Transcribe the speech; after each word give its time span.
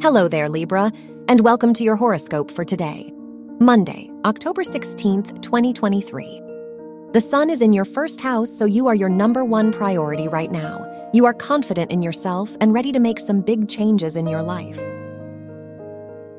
Hello 0.00 0.28
there, 0.28 0.48
Libra, 0.48 0.92
and 1.26 1.40
welcome 1.40 1.74
to 1.74 1.82
your 1.82 1.96
horoscope 1.96 2.52
for 2.52 2.64
today, 2.64 3.12
Monday, 3.58 4.08
October 4.24 4.62
16th, 4.62 5.42
2023. 5.42 6.40
The 7.12 7.20
sun 7.20 7.50
is 7.50 7.62
in 7.62 7.72
your 7.72 7.84
first 7.84 8.20
house, 8.20 8.48
so 8.48 8.64
you 8.64 8.86
are 8.86 8.94
your 8.94 9.08
number 9.08 9.44
one 9.44 9.72
priority 9.72 10.28
right 10.28 10.52
now. 10.52 10.86
You 11.12 11.26
are 11.26 11.34
confident 11.34 11.90
in 11.90 12.00
yourself 12.00 12.56
and 12.60 12.72
ready 12.72 12.92
to 12.92 13.00
make 13.00 13.18
some 13.18 13.40
big 13.40 13.68
changes 13.68 14.14
in 14.14 14.28
your 14.28 14.40
life. 14.40 14.76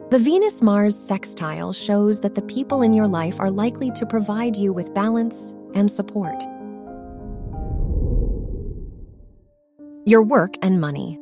The 0.09 0.19
Venus 0.19 0.61
Mars 0.61 0.97
sextile 0.97 1.73
shows 1.73 2.21
that 2.21 2.35
the 2.35 2.41
people 2.43 2.81
in 2.81 2.93
your 2.93 3.07
life 3.07 3.41
are 3.41 3.51
likely 3.51 3.91
to 3.91 4.05
provide 4.05 4.55
you 4.55 4.71
with 4.71 4.93
balance 4.93 5.53
and 5.75 5.91
support. 5.91 6.41
Your 10.05 10.23
work 10.23 10.53
and 10.61 10.79
money. 10.79 11.19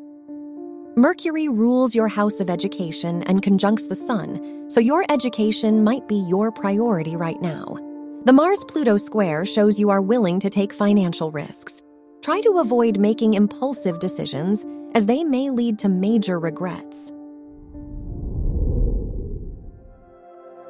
Mercury 0.97 1.47
rules 1.47 1.93
your 1.93 2.07
house 2.07 2.39
of 2.39 2.49
education 2.49 3.21
and 3.27 3.43
conjuncts 3.43 3.85
the 3.85 3.93
sun, 3.93 4.67
so 4.67 4.79
your 4.79 5.05
education 5.09 5.83
might 5.83 6.07
be 6.07 6.15
your 6.15 6.51
priority 6.51 7.15
right 7.15 7.39
now. 7.39 7.77
The 8.25 8.33
Mars 8.33 8.65
Pluto 8.67 8.97
square 8.97 9.45
shows 9.45 9.79
you 9.79 9.91
are 9.91 10.01
willing 10.01 10.39
to 10.39 10.49
take 10.49 10.73
financial 10.73 11.31
risks. 11.31 11.83
Try 12.23 12.41
to 12.41 12.57
avoid 12.57 12.97
making 12.97 13.35
impulsive 13.35 13.99
decisions, 13.99 14.65
as 14.95 15.05
they 15.05 15.23
may 15.23 15.51
lead 15.51 15.77
to 15.79 15.87
major 15.87 16.39
regrets. 16.39 17.13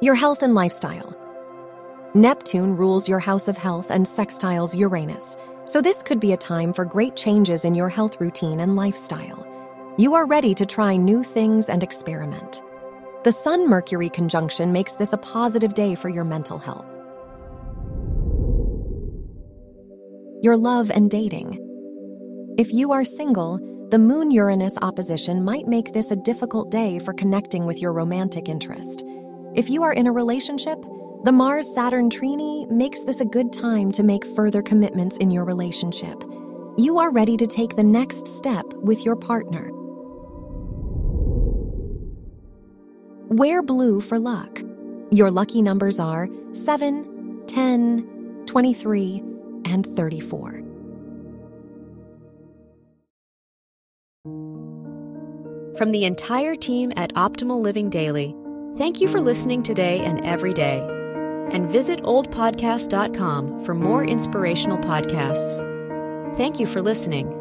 Your 0.02 0.14
health 0.14 0.42
and 0.42 0.54
lifestyle. 0.54 1.16
Neptune 2.12 2.76
rules 2.76 3.08
your 3.08 3.18
house 3.18 3.48
of 3.48 3.56
health 3.56 3.90
and 3.90 4.04
sextiles 4.04 4.76
Uranus, 4.76 5.38
so 5.64 5.80
this 5.80 6.02
could 6.02 6.20
be 6.20 6.34
a 6.34 6.36
time 6.36 6.74
for 6.74 6.84
great 6.84 7.16
changes 7.16 7.64
in 7.64 7.74
your 7.74 7.88
health 7.88 8.20
routine 8.20 8.60
and 8.60 8.76
lifestyle. 8.76 9.57
You 10.00 10.14
are 10.14 10.26
ready 10.26 10.54
to 10.54 10.64
try 10.64 10.94
new 10.94 11.24
things 11.24 11.68
and 11.68 11.82
experiment. 11.82 12.62
The 13.24 13.32
Sun 13.32 13.68
Mercury 13.68 14.08
conjunction 14.08 14.70
makes 14.70 14.94
this 14.94 15.12
a 15.12 15.18
positive 15.18 15.74
day 15.74 15.96
for 15.96 16.08
your 16.08 16.22
mental 16.22 16.56
health. 16.56 16.86
Your 20.40 20.56
love 20.56 20.92
and 20.92 21.10
dating. 21.10 21.58
If 22.56 22.72
you 22.72 22.92
are 22.92 23.02
single, 23.02 23.58
the 23.90 23.98
Moon 23.98 24.30
Uranus 24.30 24.78
opposition 24.82 25.42
might 25.42 25.66
make 25.66 25.92
this 25.92 26.12
a 26.12 26.16
difficult 26.16 26.70
day 26.70 27.00
for 27.00 27.12
connecting 27.12 27.66
with 27.66 27.82
your 27.82 27.92
romantic 27.92 28.48
interest. 28.48 29.02
If 29.56 29.68
you 29.68 29.82
are 29.82 29.92
in 29.92 30.06
a 30.06 30.12
relationship, 30.12 30.78
the 31.24 31.32
Mars 31.32 31.74
Saturn 31.74 32.08
trine 32.08 32.68
makes 32.70 33.02
this 33.02 33.20
a 33.20 33.24
good 33.24 33.52
time 33.52 33.90
to 33.90 34.04
make 34.04 34.24
further 34.36 34.62
commitments 34.62 35.16
in 35.16 35.32
your 35.32 35.44
relationship. 35.44 36.22
You 36.76 37.00
are 37.00 37.10
ready 37.10 37.36
to 37.36 37.48
take 37.48 37.74
the 37.74 37.82
next 37.82 38.28
step 38.28 38.64
with 38.74 39.04
your 39.04 39.16
partner. 39.16 39.72
Wear 43.30 43.62
blue 43.62 44.00
for 44.00 44.18
luck. 44.18 44.62
Your 45.10 45.30
lucky 45.30 45.60
numbers 45.60 46.00
are 46.00 46.30
7, 46.52 47.42
10, 47.46 48.44
23, 48.46 49.22
and 49.66 49.84
34. 49.94 50.62
From 55.76 55.90
the 55.92 56.06
entire 56.06 56.56
team 56.56 56.90
at 56.96 57.12
Optimal 57.14 57.60
Living 57.60 57.90
Daily, 57.90 58.34
thank 58.78 58.98
you 58.98 59.08
for 59.08 59.20
listening 59.20 59.62
today 59.62 60.00
and 60.00 60.24
every 60.24 60.54
day. 60.54 60.80
And 61.52 61.70
visit 61.70 62.02
oldpodcast.com 62.04 63.62
for 63.62 63.74
more 63.74 64.04
inspirational 64.04 64.78
podcasts. 64.78 65.58
Thank 66.38 66.58
you 66.58 66.64
for 66.64 66.80
listening. 66.80 67.37